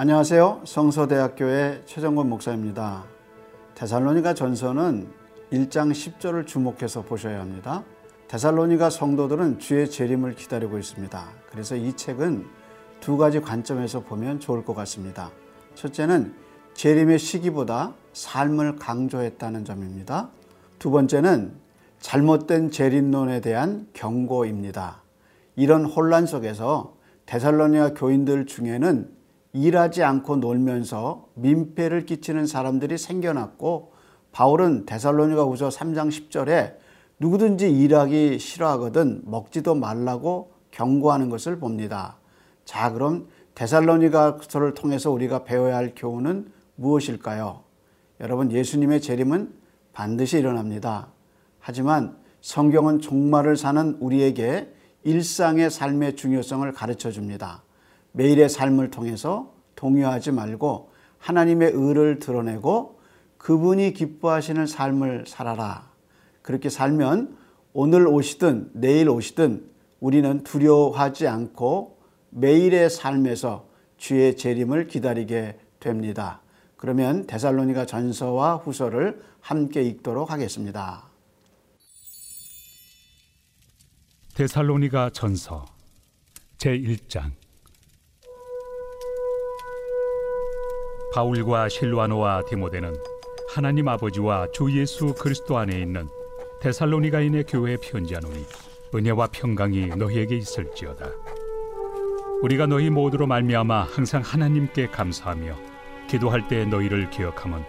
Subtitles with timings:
[0.00, 0.60] 안녕하세요.
[0.64, 3.02] 성서대학교의 최정권 목사입니다.
[3.74, 5.08] 데살로니가 전서는
[5.52, 7.82] 1장 10절을 주목해서 보셔야 합니다.
[8.28, 11.28] 데살로니가 성도들은 주의 재림을 기다리고 있습니다.
[11.50, 12.46] 그래서 이 책은
[13.00, 15.32] 두 가지 관점에서 보면 좋을 것 같습니다.
[15.74, 16.32] 첫째는
[16.74, 20.28] 재림의 시기보다 삶을 강조했다는 점입니다.
[20.78, 21.54] 두 번째는
[21.98, 25.02] 잘못된 재림론에 대한 경고입니다.
[25.56, 26.94] 이런 혼란 속에서
[27.26, 29.17] 데살로니아 교인들 중에는
[29.52, 33.92] 일하지 않고 놀면서 민폐를 끼치는 사람들이 생겨났고
[34.32, 36.76] 바울은 데살로니가 후서 3장 10절에
[37.18, 42.18] 누구든지 일하기 싫어하거든 먹지도 말라고 경고하는 것을 봅니다.
[42.64, 47.64] 자, 그럼 데살로니가서를 통해서 우리가 배워야 할 교훈은 무엇일까요?
[48.20, 49.52] 여러분, 예수님의 재림은
[49.92, 51.08] 반드시 일어납니다.
[51.58, 57.62] 하지만 성경은 종말을 사는 우리에게 일상의 삶의 중요성을 가르쳐 줍니다.
[58.12, 63.00] 매일의 삶을 통해서 동요하지 말고 하나님의 의를 드러내고
[63.38, 65.90] 그분이 기뻐하시는 삶을 살아라.
[66.42, 67.36] 그렇게 살면
[67.72, 69.68] 오늘 오시든 내일 오시든
[70.00, 71.98] 우리는 두려워하지 않고
[72.30, 76.40] 매일의 삶에서 주의 재림을 기다리게 됩니다.
[76.76, 81.04] 그러면 데살로니가 전서와 후서를 함께 읽도록 하겠습니다.
[84.34, 85.64] 데살로니가 전서
[86.58, 87.32] 제1장
[91.12, 92.94] 바울과 실루아노와 디모데는
[93.48, 96.08] 하나님 아버지와 주 예수 그리스도 안에 있는
[96.60, 98.44] 데살로니가인의 교회에 편지하노니
[98.94, 101.10] 은혜와 평강이 너희에게 있을지어다.
[102.42, 105.56] 우리가 너희 모두로 말미암아 항상 하나님께 감사하며
[106.08, 107.62] 기도할 때 너희를 기억함은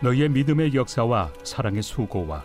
[0.00, 2.44] 너희의 믿음의 역사와 사랑의 수고와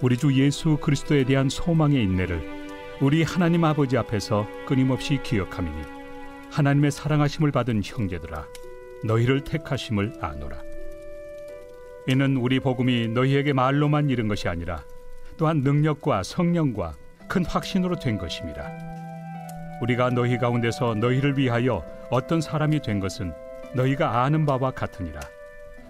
[0.00, 2.60] 우리 주 예수 그리스도에 대한 소망의 인내를
[3.00, 5.82] 우리 하나님 아버지 앞에서 끊임없이 기억함이니
[6.50, 8.46] 하나님의 사랑하심을 받은 형제들아
[9.04, 10.58] 너희를 택하심을 아노라.
[12.06, 14.84] 이는 우리 복음이 너희에게 말로만 이른 것이 아니라
[15.36, 16.94] 또한 능력과 성령과
[17.28, 18.90] 큰 확신으로 된 것임이라.
[19.82, 23.32] 우리가 너희 가운데서 너희를 위하여 어떤 사람이 된 것은
[23.74, 25.20] 너희가 아는 바와 같으니라.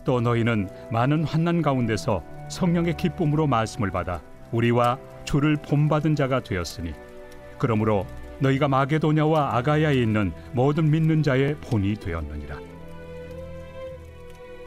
[0.05, 4.23] 또 너희는 많은 환난 가운데서 성령의 기쁨으로 말씀을 받아
[4.53, 6.93] 우리와 주를 본받은 자가 되었으니
[7.59, 8.07] 그러므로
[8.41, 12.59] 너희가 마게도냐와 아가야에 있는 모든 믿는 자의 본이 되었느니라.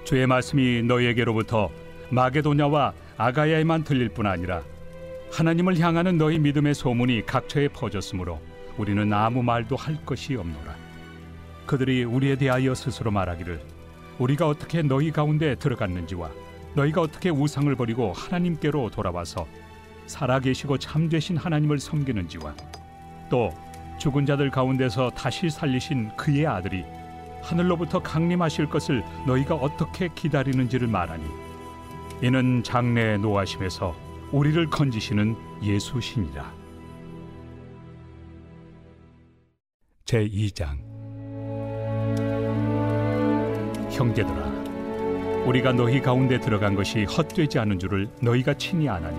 [0.04, 1.70] 주의 말씀이 너희에게로부터
[2.10, 4.62] 마게도냐와 아가야에만 들릴 뿐 아니라
[5.32, 8.40] 하나님을 향하는 너희 믿음의 소문이 각처에 퍼졌으므로
[8.78, 10.76] 우리는 아무 말도 할 것이 없노라.
[11.66, 13.62] 그들이 우리에 대하여 스스로 말하기를
[14.20, 16.30] 우리가 어떻게 너희 가운데 들어갔는지와
[16.76, 19.48] 너희가 어떻게 우상을 버리고 하나님께로 돌아와서
[20.06, 22.54] 살아계시고 참되신 하나님을 섬기는지와
[23.30, 23.52] 또
[24.00, 26.84] 죽은 자들 가운데서 다시 살리신 그의 아들이
[27.44, 31.24] 하늘로부터 강림하실 것을 너희가 어떻게 기다리는지를 말하니
[32.22, 33.94] 이는 장래의 노하심에서
[34.32, 36.52] 우리를 건지시는 예수시니라.
[40.06, 40.78] 제 2장
[43.92, 49.18] 형제들아 우리가 너희 가운데 들어간 것이 헛되지 않은 줄을 너희가 친히 아나니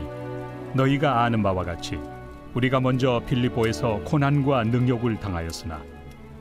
[0.75, 1.99] 너희가 아는 바와 같이
[2.55, 5.83] 우리가 먼저 빌립보에서 고난과 능욕을 당하였으나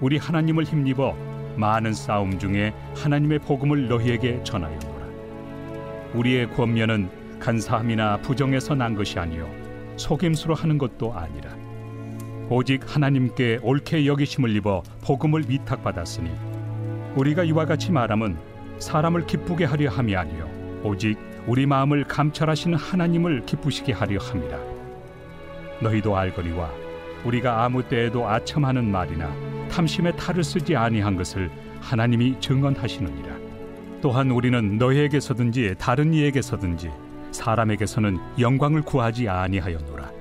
[0.02, 5.04] 우리 하나님을 힘입어 많은 싸움 중에 하나님의 복음을 너희에게 전하였노라.
[6.14, 7.10] 우리의 권면은
[7.40, 9.50] 간사함이나 부정에서 난 것이 아니요
[9.98, 11.52] 속임수로 하는 것도 아니라
[12.50, 16.32] 오직 하나님께 옳게 여기심을 입어 복음을 위탁받았으니
[17.16, 18.38] 우리가 이와 같이 말함은
[18.80, 20.50] 사람을 기쁘게 하려 함이 아니요
[20.84, 24.58] 오직 우리 마음을 감찰하시는 하나님을 기쁘시게 하려 함이라
[25.82, 26.70] 너희도 알거니와
[27.26, 31.50] 우리가 아무 때에도 아첨하는 말이나 탐심에 탈을 쓰지 아니한 것을
[31.82, 33.36] 하나님이 증언하시느니라.
[34.04, 36.92] 또한 우리는 너희에게서든지 다른 이에게서든지
[37.32, 40.12] 사람에게서는 영광을 구하지 아니하였노라.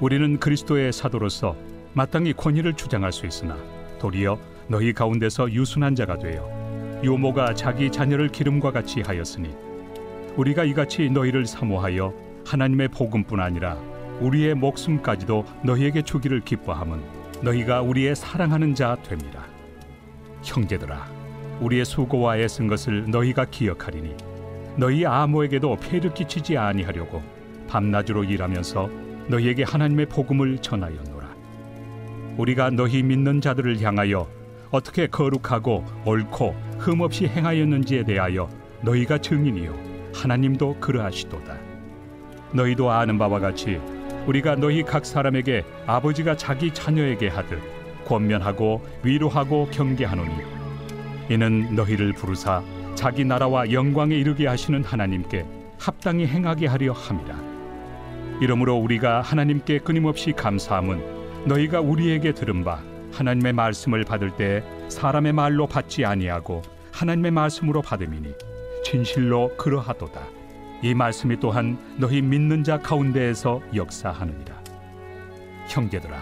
[0.00, 1.56] 우리는 그리스도의 사도로서
[1.94, 3.56] 마땅히 권위를 주장할 수 있으나
[3.98, 9.54] 도리어 너희 가운데서 유순한 자가 되어 유모가 자기 자녀를 기름과 같이 하였으니
[10.36, 12.12] 우리가 이같이 너희를 사모하여
[12.44, 13.78] 하나님의 복음뿐 아니라
[14.20, 19.44] 우리의 목숨까지도 너희에게 주기를 기뻐함은 너희가 우리의 사랑하는 자 됩니다.
[20.42, 21.06] 형제들아,
[21.60, 24.14] 우리의 수고와 애쓴 것을 너희가 기억하리니
[24.76, 27.22] 너희 아무에게도 폐를 끼치지 아니하려고
[27.68, 28.90] 밤낮으로 일하면서
[29.28, 31.28] 너희에게 하나님의 복음을 전하였노라.
[32.36, 34.28] 우리가 너희 믿는 자들을 향하여
[34.70, 38.48] 어떻게 거룩하고 옳고 흠없이 행하였는지에 대하여
[38.82, 39.74] 너희가 증인이요
[40.14, 41.56] 하나님도 그러하시도다.
[42.52, 43.80] 너희도 아는 바와 같이
[44.26, 47.58] 우리가 너희 각 사람에게 아버지가 자기 자녀에게 하듯
[48.04, 50.34] 권면하고 위로하고 경계하노니
[51.30, 52.62] 이는 너희를 부르사
[52.94, 55.46] 자기 나라와 영광에 이르게 하시는 하나님께
[55.78, 57.50] 합당히 행하게 하려 함이라.
[58.40, 62.82] 이러므로 우리가 하나님께 끊임없이 감사함은 너희가 우리에게 들은 바
[63.12, 66.62] 하나님의 말씀을 받을 때 사람의 말로 받지 아니하고
[66.92, 68.34] 하나님의 말씀으로 받음이니
[68.84, 70.39] 진실로 그러하도다.
[70.82, 74.60] 이 말씀이 또한 너희 믿는 자 가운데에서 역사하느니라.
[75.68, 76.18] 형제들아,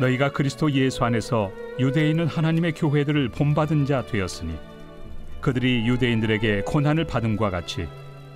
[0.00, 4.54] 너희가 그리스도 예수 안에서 유대인은 하나님의 교회들을 본받은 자 되었으니
[5.40, 7.86] 그들이 유대인들에게 고난을 받음과 같이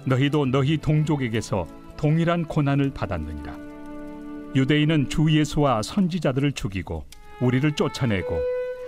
[0.05, 3.57] 너희도 너희 동족에게서 동일한 고난을 받았느니라.
[4.55, 7.05] 유대인은 주 예수와 선지자들을 죽이고
[7.41, 8.41] 우리를 쫓아내고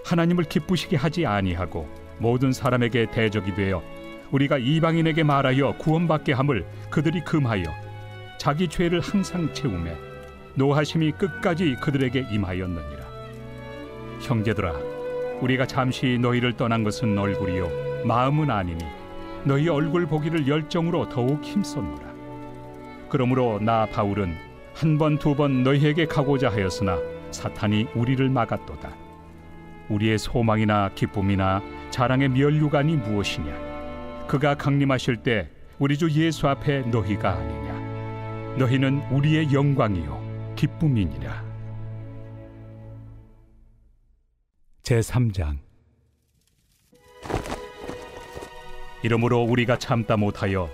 [0.05, 1.89] 하나님을 기쁘시게 하지 아니하고
[2.19, 3.83] 모든 사람에게 대적이 되어
[4.31, 7.65] 우리가 이방인에게 말하여 구원받게 함을 그들이 금하여
[8.39, 9.97] 자기 죄를 항상 채우매
[10.55, 13.09] 노하심이 끝까지 그들에게 임하였느니라.
[14.21, 14.73] 형제들아
[15.41, 18.85] 우리가 잠시 너희를 떠난 것은 얼굴이요 마음은 아니니
[19.45, 22.09] 너희 얼굴 보기를 열정으로 더욱 힘썼노라.
[23.09, 24.35] 그러므로 나 바울은
[24.75, 26.99] 한 번 두번 너희에게 가고자 하였으나
[27.31, 28.91] 사탄이 우리를 막았도다.
[29.89, 33.68] 우리의 소망이나 기쁨이나 자랑의 면류관이 무엇이냐
[34.29, 35.49] 그가 강림하실 때
[35.79, 38.57] 우리 주 예수 앞에 너희가 아니냐.
[38.59, 41.45] 너희는 우리의 영광이요 기쁨이니라.
[44.83, 45.57] 제 3장.
[49.03, 50.69] 이러므로 우리가 참다 못하여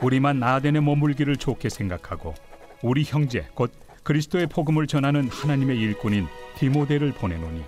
[0.00, 2.34] 우리만 아덴에 머물기를 좋게 생각하고
[2.80, 3.72] 우리 형제 곧
[4.04, 6.26] 그리스도의 복음을 전하는 하나님의 일꾼인
[6.58, 7.62] 디모데를 보내노니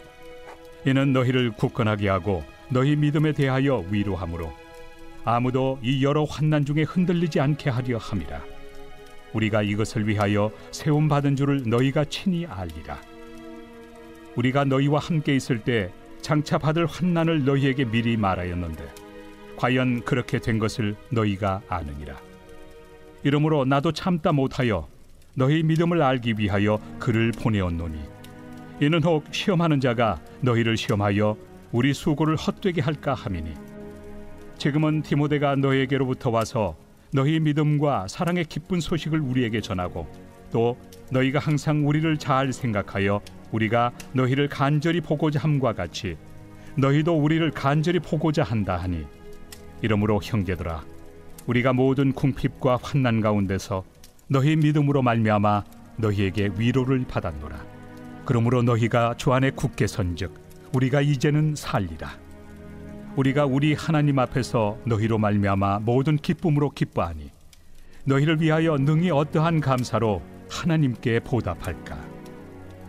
[0.86, 4.52] 이는 너희를 굳건하게 하고 너희 믿음에 대하여 위로하므로
[5.24, 8.42] 아무도 이 여러 환난 중에 흔들리지 않게 하려 함이라.
[9.32, 13.00] 우리가 이것을 위하여 세움 받은 줄을 너희가 친히 알리라.
[14.36, 15.90] 우리가 너희와 함께 있을 때
[16.20, 18.84] 장차 받을 환난을 너희에게 미리 말하였는데
[19.56, 22.16] 과연 그렇게 된 것을 너희가 아느니라.
[23.22, 24.88] 이러므로 나도 참다 못하여
[25.34, 27.98] 너희 믿음을 알기 위하여 그를 보내었노니
[28.80, 31.36] 이는 혹 시험하는 자가 너희를 시험하여
[31.70, 33.54] 우리 수고를 헛되게 할까 함이니
[34.62, 36.76] 지금은 디모데가 너희에게로부터 와서
[37.12, 40.06] 너희 믿음과 사랑의 기쁜 소식을 우리에게 전하고
[40.52, 40.78] 또
[41.10, 43.20] 너희가 항상 우리를 잘 생각하여
[43.50, 46.16] 우리가 너희를 간절히 보고자 함과 같이
[46.78, 49.04] 너희도 우리를 간절히 보고자 한다 하니
[49.80, 50.84] 이러므로 형제들아
[51.48, 53.82] 우리가 모든 궁핍과 환난 가운데서
[54.28, 55.64] 너희 믿음으로 말미암아
[55.96, 57.66] 너희에게 위로를 받았노라.
[58.24, 60.32] 그러므로 너희가 주 안에 굳게 선즉
[60.72, 62.21] 우리가 이제는 살리라
[63.16, 67.30] 우리가 우리 하나님 앞에서 너희로 말미암아 모든 기쁨으로 기뻐하니
[68.04, 71.98] 너희를 위하여 능히 어떠한 감사로 하나님께 보답할까?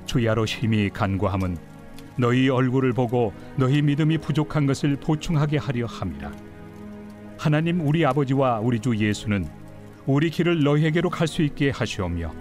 [0.05, 1.57] 주야로 심히 간구함은
[2.17, 6.31] 너희 얼굴을 보고 너희 믿음이 부족한 것을 보충하게 하려 함이라.
[7.37, 9.47] 하나님 우리 아버지와 우리 주 예수는
[10.05, 12.31] 우리 길을 너희에게로 갈 수 있게 하시오며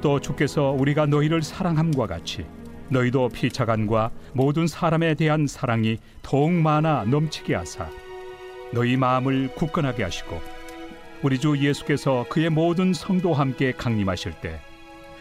[0.00, 2.44] 또 주께서 우리가 너희를 사랑함과 같이
[2.88, 7.88] 너희도 피차간과 모든 사람에 대한 사랑이 더욱 많아 넘치게 하사
[8.72, 10.40] 너희 마음을 굳건하게 하시고
[11.22, 14.60] 우리 주 예수께서 그의 모든 성도와 함께 강림하실 때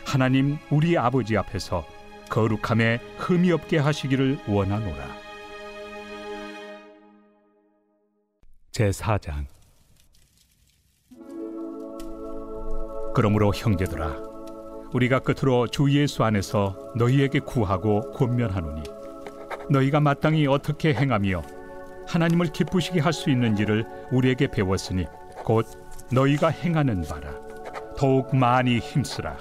[0.06, 1.86] 하나님 우리 아버지 앞에서
[2.30, 5.26] 거룩함에 흠이 없게 하시기를 원하노라.
[8.72, 9.46] 제 4장
[13.16, 14.35] 그러므로 형제들아
[14.96, 18.82] 우리가 끝으로 주 예수 안에서 너희에게 구하고 권면하노니
[19.70, 21.42] 너희가 마땅히 어떻게 행하며
[22.08, 25.06] 하나님을 기쁘시게 할 수 있는지를 우리에게 배웠으니
[25.44, 25.66] 곧
[26.14, 27.30] 너희가 행하는 바라.
[27.98, 29.38] 더욱 많이 힘쓰라.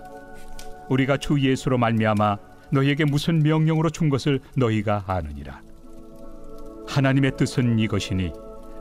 [0.88, 2.36] 우리가 주 예수로 말미암아
[2.70, 5.60] 너희에게 무슨 명령으로 준 것을 너희가 아느니라.
[6.88, 8.32] 하나님의 뜻은 이것이니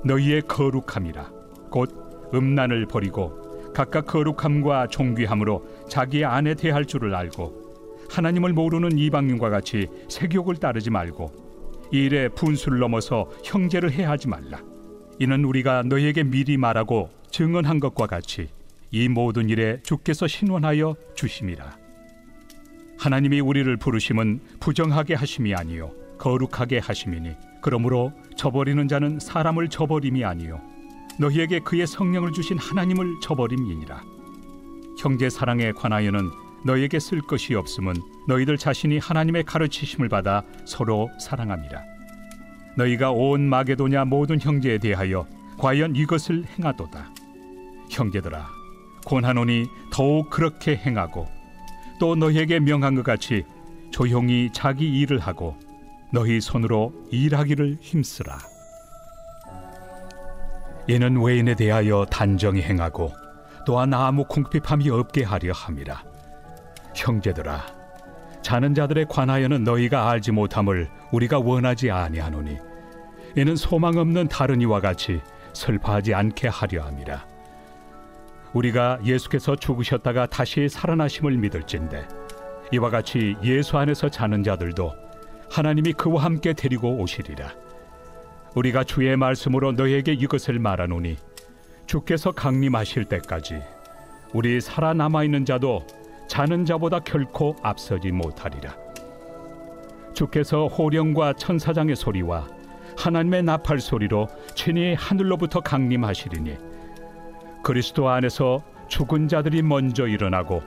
[0.06, 1.30] 너희의 거룩함이라.
[1.70, 3.43] 곧 음란을 버리고
[3.74, 7.64] 각각 거룩함과 존귀함으로 자기 안에 대할 줄을 알고
[8.10, 11.32] 하나님을 모르는 이방인과 같이 세욕을 따르지 말고
[11.92, 14.60] 이 일에 분수를 넘어서 형제를 해하지 말라.
[15.20, 18.50] 이는 우리가 너희에게 미리 말하고 증언한 것과 같이
[18.92, 21.78] 이 모든 일에 주께서 신원하여 주심이라.
[22.98, 30.62] 하나님이 우리를 부르심은 부정하게 하심이 아니요 거룩하게 하심이니 그러므로 저버리는 자는 사람을 저버림이 아니요
[31.20, 34.04] 너희에게 그의 성령을 주신 하나님을 저버림이니라.
[34.98, 36.32] 형제 사랑에 관하여는
[36.64, 37.96] 너희에게 쓸 것이 없음은
[38.28, 41.82] 너희들 자신이 하나님의 가르치심을 받아 서로 사랑함이라.
[42.78, 45.28] 너희가 온 마게도냐 모든 형제에 대하여
[45.58, 47.14] 과연 이것을 행하도다.
[47.90, 48.48] 형제들아
[49.06, 51.28] 권하노니 더욱 그렇게 행하고
[52.00, 53.44] 또 너희에게 명한 것 같이
[53.92, 55.56] 조용히 자기 일을 하고
[56.12, 58.40] 너희 손으로 일하기를 힘쓰라
[60.88, 63.12] 이는 외인에 대하여 단정히 행하고
[63.66, 66.04] 또한 아무 궁핍함이 없게 하려 함이라.
[66.94, 67.62] 형제들아
[68.42, 72.58] 자는 자들에 관하여는 너희가 알지 못함을 우리가 원하지 아니하노니
[73.36, 75.22] 이는 소망 없는 다른 이와 같이
[75.54, 77.26] 슬퍼하지 않게 하려 함이라.
[78.54, 82.08] 우리가 예수께서 죽으셨다가 다시 살아나심을 믿을진데
[82.74, 84.92] 이와 같이 예수 안에서 자는 자들도
[85.50, 87.50] 하나님이 그와 함께 데리고 오시리라
[88.56, 91.18] 우리가 주의 말씀으로 너에게 이것을 말하노니
[91.88, 93.62] 주께서 강림하실 때까지
[94.34, 95.86] 우리 살아남아 있는 자도
[96.28, 98.76] 자는 자보다 결코 앞서지 못하리라.
[100.14, 102.48] 주께서 호령과 천사장의 소리와
[102.98, 106.56] 하나님의 나팔 소리로 친히 하늘로부터 강림하시리니
[107.64, 110.62] 그리스도 안에서 죽은 자들이 먼저 일어나고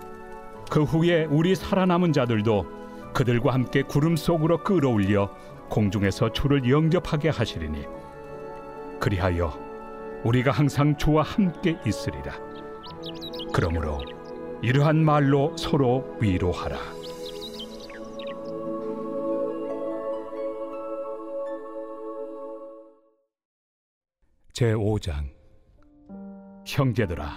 [0.70, 2.66] 그 후에 우리 살아남은 자들도
[3.12, 5.30] 그들과 함께 구름 속으로 끌어올려
[5.68, 7.84] 공중에서 주를 영접하게 하시리니
[9.00, 9.52] 그리하여
[10.24, 12.34] 우리가 항상 주와 함께 있으리라.
[13.52, 14.00] 그러므로
[14.62, 16.76] 이러한 말로 서로 위로하라.
[24.52, 25.28] 제 5장
[26.66, 27.30] 형제들아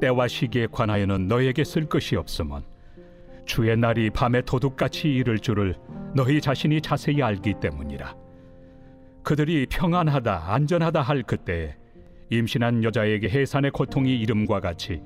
[0.00, 2.64] 때와 시기에 관하여는 너에게 쓸 것이 없으면
[3.44, 5.74] 주의 날이 밤에 도둑같이 이를 줄을
[6.14, 8.14] 너희 자신이 자세히 알기 때문이라
[9.22, 11.76] 그들이 평안하다 안전하다 할 그때에
[12.30, 15.02] 임신한 여자에게 해산의 고통이 이름과 같이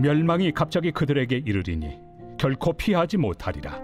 [0.00, 1.98] 멸망이 갑자기 그들에게 이르리니
[2.38, 3.80] 결코 피하지 못하리라.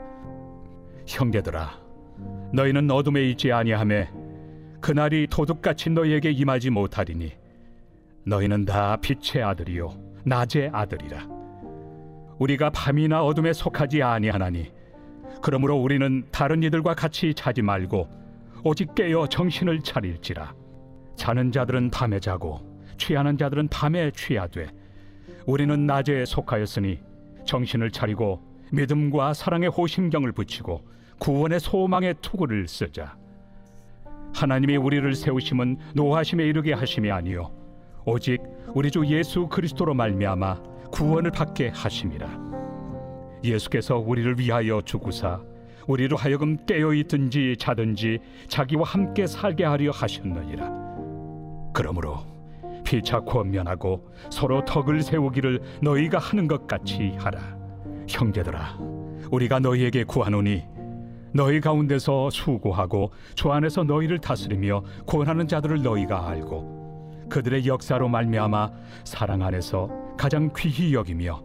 [1.06, 1.70] 형제들아,
[2.52, 4.08] 너희는 어둠에 있지 아니하매
[4.80, 7.32] 그날이 도둑같이 너희에게 임하지 못하리니
[8.26, 9.92] 너희는 다 빛의 아들이요
[10.24, 11.43] 낮의 아들이라.
[12.44, 14.70] 우리가 밤이나 어둠에 속하지 아니하나니
[15.42, 18.08] 그러므로 우리는 다른 이들과 같이 자지 말고
[18.64, 20.54] 오직 깨어 정신을 차릴지라.
[21.16, 22.60] 자는 자들은 밤에 자고
[22.98, 24.66] 취하는 자들은 밤에 취하되
[25.46, 27.00] 우리는 낮에 속하였으니
[27.46, 30.82] 정신을 차리고 믿음과 사랑의 호심경을 붙이고
[31.20, 33.16] 구원의 소망의 투구를 쓰자
[34.34, 37.52] 하나님이 우리를 세우심은 노하심에 이르게 하심이 아니요
[38.04, 38.42] 오직
[38.74, 42.28] 우리 주 예수 그리스도로 말미암아 구원을 받게 하심이라
[43.42, 45.40] 예수께서 우리를 위하여 죽으사
[45.88, 50.70] 우리로 하여금 깨어 있든지 자든지 자기와 함께 살게 하려 하셨느니라
[51.74, 52.18] 그러므로
[52.84, 57.40] 피차 권면하고 서로 덕을 세우기를 너희가 하는 것 같이 하라.
[58.06, 58.78] 형제들아,
[59.32, 60.62] 우리가 너희에게 구하노니
[61.32, 66.83] 너희 가운데서 수고하고 주 안에서 너희를 다스리며 권하는 자들을 너희가 알고
[67.28, 68.70] 그들의 역사로 말미암아
[69.04, 71.42] 사랑 안에서 가장 귀히 여기며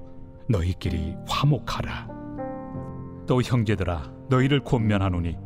[0.48, 2.08] 너희끼리 화목하라.
[3.28, 5.38] 또 형제들아, 너희를 권면하노니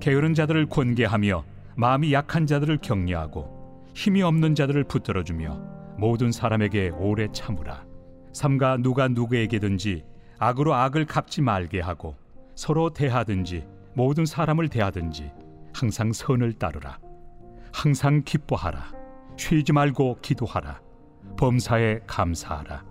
[0.00, 1.44] 게으른 자들을 권계하며
[1.76, 5.60] 마음이 약한 자들을 격려하고 힘이 없는 자들을 붙들어 주며
[5.98, 7.84] 모든 사람에게 오래 참으라.
[8.32, 10.04] 삼가 누가 누구에게든지
[10.38, 12.14] 악으로 악을 갚지 말게 하고
[12.54, 15.32] 서로 대하든지 모든 사람을 대하든지
[15.72, 16.98] 항상 선을 따르라.
[17.72, 18.95] 항상 기뻐하라
[19.36, 20.80] 쉬지 말고 기도하라.
[21.38, 22.84] 범사에 감사하라.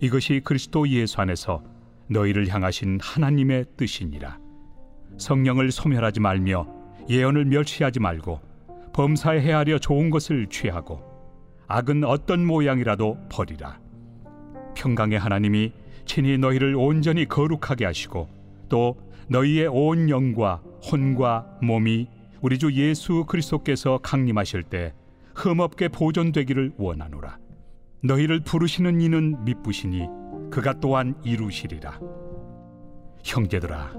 [0.00, 1.62] 이것이 그리스도 예수 안에서
[2.08, 4.38] 너희를 향하신 하나님의 뜻이니라.
[5.18, 6.66] 성령을 소멸하지 말며
[7.10, 8.40] 예언을 멸시하지 말고
[8.92, 11.02] 범사에 헤아려 좋은 것을 취하고
[11.66, 13.78] 악은 어떤 모양이라도 버리라.
[14.74, 15.72] 평강의 하나님이
[16.06, 18.28] 친히 너희를 온전히 거룩하게 하시고
[18.68, 18.96] 또
[19.28, 22.08] 너희의 온 영과 혼과 몸이
[22.40, 24.94] 우리 주 예수 그리스도께서 강림하실 때
[25.38, 27.38] 흠없게 보존되기를 원하노라.
[28.02, 30.08] 너희를 부르시는 이는 미쁘시니
[30.50, 32.00] 그가 또한 이루시리라.
[33.22, 33.92] 형제들아,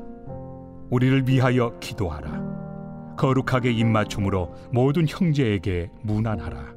[0.90, 3.16] 우리를 위하여 기도하라.
[3.18, 6.74] 거룩하게 입맞춤으로 모든 형제에게 무난하라.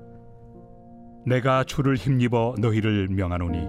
[1.26, 3.68] 내가 주를 힘입어 너희를 명하노니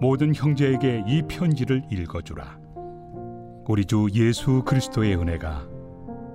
[0.00, 2.58] 모든 형제에게 이 편지를 읽어주라.
[3.66, 5.66] 우리 주 예수 그리스도의 은혜가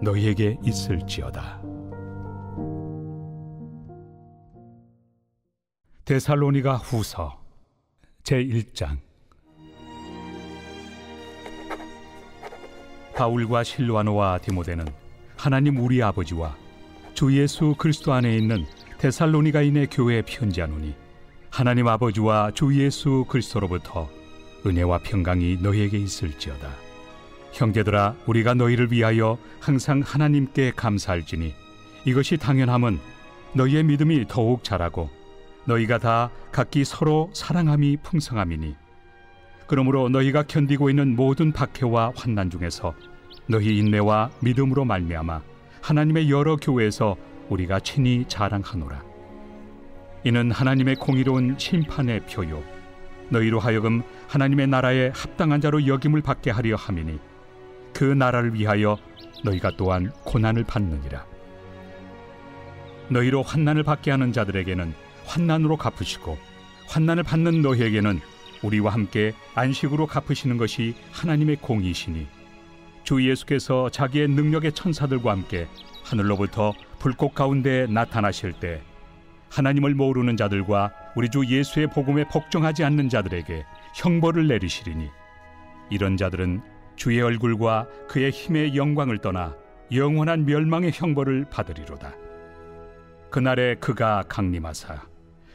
[0.01, 1.68] 너희에게 있을지어다.
[6.09, 7.39] 데살로니가 후서
[8.23, 8.97] 제 1장
[13.15, 14.87] 바울과 실로아노와 디모데는
[15.37, 16.57] 하나님 우리 아버지와
[17.13, 18.65] 주 예수 그리스도 안에 있는
[18.97, 20.95] 데살로니가인의 교회에 편지하노니
[21.51, 24.09] 하나님 아버지와 주 예수 그리스도로부터
[24.65, 26.71] 은혜와 평강이 너희에게 있을지어다.
[27.51, 31.53] 형제들아 우리가 너희를 위하여 항상 하나님께 감사할지니
[32.05, 32.99] 이것이 당연함은
[33.53, 35.18] 너희의 믿음이 더욱 자라고
[35.69, 38.75] 너희가 다 각기 서로 사랑함이 풍성함이니.
[39.67, 42.95] 그러므로 너희가 견디고 있는 모든 박해와 환난 중에서
[43.47, 45.41] 너희 인내와 믿음으로 말미암아
[45.81, 47.15] 하나님의 여러 교회에서
[47.49, 49.03] 우리가 친히 자랑하노라.
[50.23, 52.63] 이는 하나님의 공의로운 심판의 표요.
[53.29, 57.19] 너희로 하여금 하나님의 나라에 합당한 자로 여김을 받게 하려 함이니
[57.93, 58.97] 그 나라를 위하여
[59.43, 61.25] 너희가 또한 고난을 받느니라.
[63.09, 66.37] 너희로 환난을 받게 하는 자들에게는 환난으로 갚으시고
[66.87, 68.19] 환난을 받는 너희에게는
[68.63, 72.27] 우리와 함께 안식으로 갚으시는 것이 하나님의 공이시니
[73.03, 75.67] 주 예수께서 자기의 능력의 천사들과 함께
[76.03, 78.81] 하늘로부터 불꽃 가운데 나타나실 때
[79.49, 85.09] 하나님을 모르는 자들과 우리 주 예수의 복음에 복종하지 않는 자들에게 형벌을 내리시리니
[85.91, 86.61] 이런 자들은
[86.95, 89.55] 주의 얼굴과 그의 힘의 영광을 떠나
[89.91, 92.13] 영원한 멸망의 형벌을 받으리로다.
[93.31, 95.08] 그날에 그가 강림하사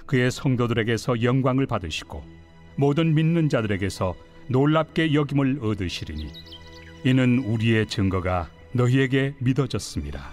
[0.06, 2.22] 그의 성도들에게서 영광을 받으시고
[2.76, 4.14] 모든 믿는 자들에게서
[4.48, 6.32] 놀랍게 여김을 얻으시리니
[7.04, 10.30] 이는 우리의 증거가 너희에게 믿어졌습니다.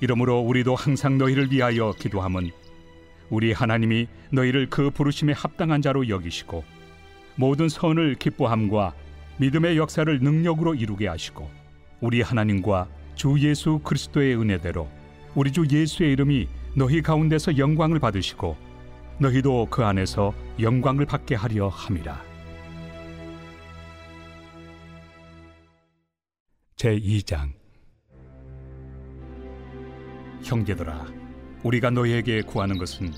[0.00, 2.50] 이러므로 우리도 항상 너희를 위하여 기도함은
[3.30, 6.64] 우리 하나님이 너희를 그 부르심에 합당한 자로 여기시고
[7.36, 8.94] 모든 선을 기뻐함과
[9.38, 11.48] 믿음의 역사를 능력으로 이루게 하시고
[12.00, 14.88] 우리 하나님과 주 예수 그리스도의 은혜대로
[15.34, 18.56] 우리 주 예수의 이름이 너희 가운데서 영광을 받으시고
[19.18, 22.22] 너희도 그 안에서 영광을 받게 하려 함이라.
[26.76, 27.52] 제 2장
[30.42, 31.06] 형제들아
[31.62, 33.12] 우리가 너희에게 구하는 것은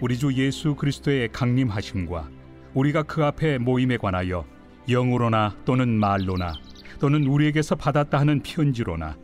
[0.00, 2.30] 우리 주 예수 그리스도의 강림하심과
[2.74, 4.44] 우리가 그 앞에 모임에 관하여
[4.88, 6.52] 영으로나 또는 말로나
[7.00, 9.16] 또는 우리에게서 받았다 하는 편지로나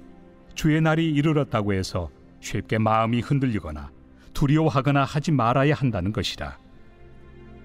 [0.55, 2.11] 주의 날이 이르렀다고 해서
[2.45, 3.91] 쉽게 마음이 흔들리거나
[4.35, 6.59] 두려워하거나 하지 말아야 한다는 것이라.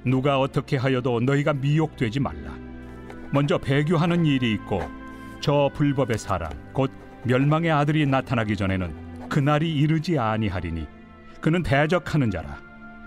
[0.06, 2.56] 누가 어떻게 하여도 너희가 미혹되지 말라.
[3.32, 4.82] 먼저 배교하는 일이 있고
[5.42, 6.92] 저 불법의 사람 곧
[7.26, 10.88] 멸망의 아들이 나타나기 전에는 그 날이 이르지 아니하리니
[11.42, 12.58] 그는 대적하는 자라.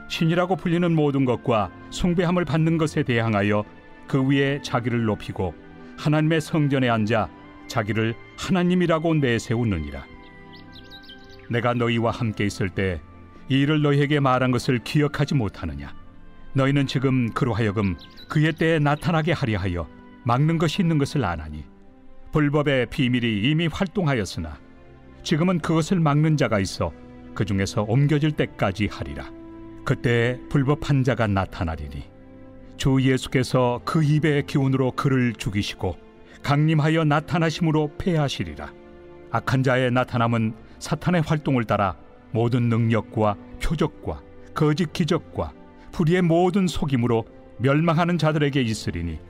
[0.09, 3.65] 신이라고 불리는 모든 것과 숭배함을 받는 것에 대항하여
[4.07, 5.55] 그 위에 자기를 높이고
[5.97, 7.31] 하나님의 성전에 앉아
[7.67, 10.12] 자기를 하나님이라고 내세우느니라.
[11.53, 13.01] 내가 너희와 함께 있을 때
[13.49, 15.95] 이 일을 너희에게 말한 것을 기억하지 못하느냐?
[16.55, 17.97] 너희는 지금 그로 하여금
[18.29, 19.89] 그의 때에 나타나게 하려 하여
[20.25, 21.65] 막는 것이 있는 것을 아나니
[22.33, 24.59] 불법의 비밀이 이미 활동하였으나
[25.23, 26.93] 지금은 그것을 막는 자가 있어
[27.35, 29.31] 그 중에서 옮겨질 때까지 하리라.
[29.85, 32.11] 그때 불법한 자가 나타나리니
[32.79, 35.97] 주 예수께서 그 입의 기운으로 그를 죽이시고
[36.43, 38.73] 강림하여 나타나심으로 패하시리라.
[39.31, 41.97] 악한 자의 나타남은 사탄의 활동을 따라
[42.33, 44.21] 모든 능력과 표적과
[44.53, 45.53] 거짓 기적과
[45.93, 47.25] 불의의 모든 속임으로
[47.59, 49.21] 멸망하는 자들에게 있으리니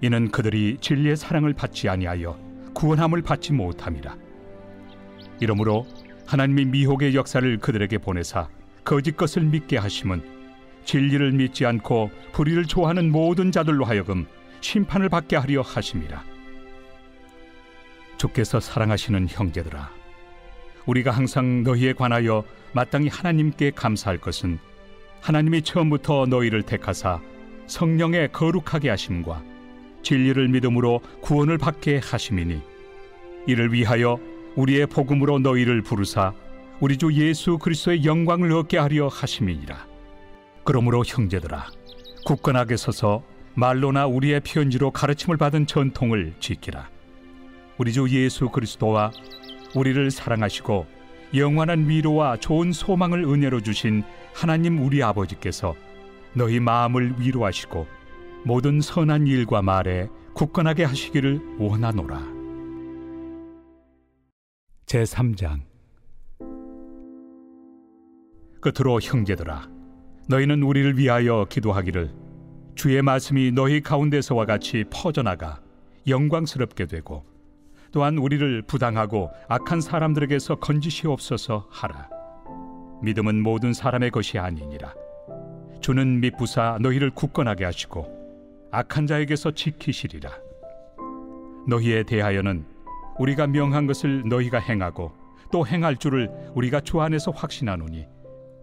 [0.00, 2.36] 이는 그들이 진리의 사랑을 받지 아니하여
[2.74, 4.16] 구원함을 받지 못함이라.
[5.38, 5.86] 이러므로
[6.26, 8.48] 하나님이 미혹의 역사를 그들에게 보내사
[8.84, 10.20] 거짓 것을 믿게 하심은
[10.84, 14.26] 진리를 믿지 않고 불의를 좋아하는 모든 자들로 하여금
[14.62, 16.24] 심판을 받게 하려 하심이라.
[18.16, 19.99] 주께서 사랑하시는 형제들아
[20.86, 24.58] 우리가 항상 너희에 관하여 마땅히 하나님께 감사할 것은
[25.20, 27.20] 하나님이 처음부터 너희를 택하사
[27.66, 29.42] 성령에 거룩하게 하심과
[30.02, 32.60] 진리를 믿음으로 구원을 받게 하심이니
[33.46, 34.18] 이를 위하여
[34.56, 36.34] 우리의 복음으로 너희를 부르사
[36.80, 39.86] 우리 주 예수 그리스도의 영광을 얻게 하려 하심이니라.
[40.64, 41.66] 그러므로 형제들아
[42.24, 43.22] 굳건하게 서서
[43.54, 46.88] 말로나 우리의 편지로 가르침을 받은 전통을 지키라.
[47.76, 49.10] 우리 주 예수 그리스도와
[49.74, 50.86] 우리를 사랑하시고
[51.34, 54.02] 영원한 위로와 좋은 소망을 은혜로 주신
[54.34, 55.76] 하나님 우리 아버지께서
[56.34, 57.86] 너희 마음을 위로하시고
[58.44, 62.40] 모든 선한 일과 말에 굳건하게 하시기를 원하노라.
[64.86, 65.60] 제 3장
[68.60, 69.68] 끝으로 형제들아
[70.28, 72.12] 너희는 우리를 위하여 기도하기를
[72.74, 75.60] 주의 말씀이 너희 가운데서와 같이 퍼져나가
[76.06, 77.24] 영광스럽게 되고
[77.92, 82.08] 또한 우리를 부당하고 악한 사람들에게서 건지시옵소서 하라.
[83.02, 84.94] 믿음은 모든 사람의 것이 아니니라.
[85.80, 90.30] 주는 믿부사 너희를 굳건하게 하시고 악한 자에게서 지키시리라.
[91.66, 92.64] 너희에 대하여는
[93.18, 95.12] 우리가 명한 것을 너희가 행하고
[95.50, 98.06] 또 행할 줄을 우리가 주 안에서 확신하노니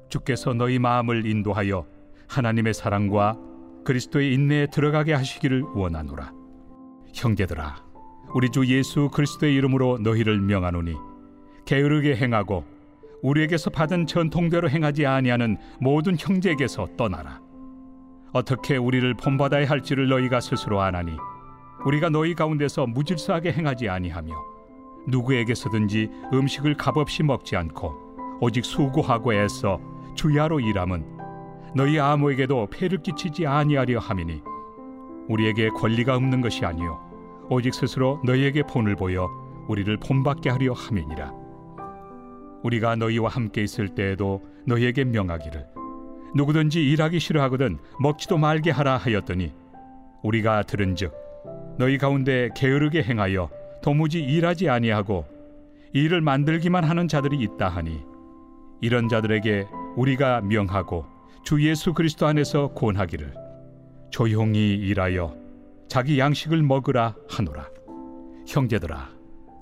[0.10, 1.86] 주께서 너희 마음을 인도하여
[2.30, 3.38] 하나님의 사랑과
[3.84, 6.34] 그리스도의 인내에 들어가게 하시기를 원하노라.
[7.14, 7.87] 형제들아
[8.34, 10.96] 우리 주 예수 그리스도의 이름으로 너희를 명하노니
[11.66, 12.66] 게으르게 행하고
[13.22, 17.42] 우리에게서 받은 전통대로 행하지 아니하는 모든 형제에게서 떠나라.
[18.34, 21.14] 어떻게 우리를 본받아야 할지를 너희가 스스로 아나니
[21.86, 24.34] 우리가 너희 가운데서 무질서하게 행하지 아니하며
[25.08, 29.80] 누구에게서든지 음식을 값없이 먹지 않고 오직 수고하고 애써
[30.16, 31.06] 주야로 일함은
[31.76, 34.42] 너희 아무에게도 폐를 끼치지 아니하려 함이니
[35.30, 37.07] 우리에게 권리가 없는 것이 아니요
[37.50, 39.30] 오직 스스로 너희에게 본을 보여
[39.68, 41.34] 우리를 본받게 하려 함이니라.
[42.64, 45.66] 우리가 너희와 함께 있을 때에도 너희에게 명하기를
[46.36, 49.54] 누구든지 일하기 싫어하거든 먹지도 말게 하라 하였더니
[50.24, 51.14] 우리가 들은즉
[51.78, 53.50] 너희 가운데 게으르게 행하여
[53.82, 55.26] 도무지 일하지 아니하고
[55.94, 58.02] 일을 만들기만 하는 자들이 있다 하니
[58.82, 61.06] 이런 자들에게 우리가 명하고
[61.44, 63.34] 주 예수 그리스도 안에서 권하기를
[64.10, 65.34] 조용히 일하여
[65.88, 67.70] 자기 양식을 먹으라 하노라.
[68.48, 69.10] 형제들아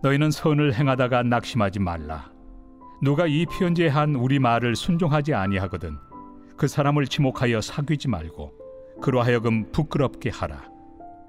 [0.03, 2.31] 너희는 선을 행하다가 낙심하지 말라.
[3.01, 5.97] 누가 이 편지에 한 우리 말을 순종하지 아니하거든
[6.57, 8.53] 그 사람을 지목하여 사귀지 말고
[9.01, 10.63] 그로 하여금 부끄럽게 하라.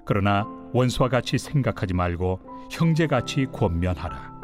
[0.05, 2.39] 그러나 원수와 같이 생각하지 말고
[2.71, 4.37] 형제같이 권면하라.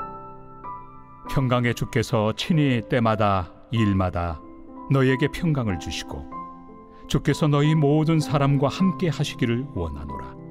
[1.29, 4.41] 평강의 주께서 친히 때마다 일마다
[4.91, 6.29] 너희에게 평강을 주시고
[7.07, 10.42] 주께서 너희 모든 사람과 함께 하시기를 원하노라.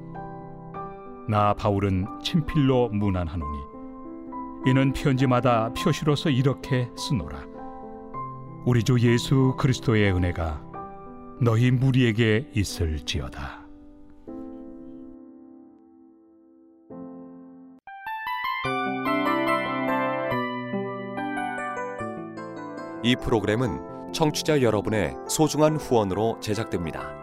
[1.27, 3.57] 나 바울은 친필로 문안하노니
[4.65, 7.45] 이는 편지마다 표시로서 이렇게 쓰노라.
[8.65, 10.61] 우리 주 예수 그리스도의 은혜가
[11.41, 13.63] 너희 무리에게 있을지어다.
[23.05, 27.22] 이 프로그램은 청취자 여러분의 소중한 후원으로 제작됩니다.